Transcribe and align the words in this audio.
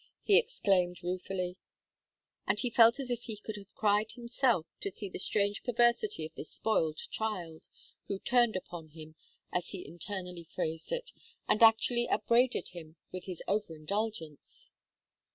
he 0.23 0.35
exclaimed, 0.35 1.03
ruefully; 1.03 1.57
and 2.47 2.59
he 2.61 2.71
felt 2.71 2.99
as 2.99 3.11
if 3.11 3.21
he 3.25 3.37
could 3.37 3.55
hare 3.55 3.65
cried 3.75 4.13
himself, 4.13 4.65
to 4.79 4.89
see 4.89 5.07
the 5.07 5.19
strange 5.19 5.61
perversity 5.63 6.25
of 6.25 6.33
this 6.33 6.49
spoiled 6.49 6.97
child, 7.11 7.67
"who 8.07 8.17
turned 8.17 8.55
upon 8.55 8.87
him," 8.89 9.13
as 9.53 9.69
he 9.69 9.87
internally 9.87 10.49
phrased 10.55 10.91
it, 10.91 11.11
and 11.47 11.61
actually 11.61 12.07
upbraided 12.09 12.69
him 12.69 12.95
with 13.11 13.25
his 13.25 13.43
over 13.47 13.75
indulgence. 13.75 14.71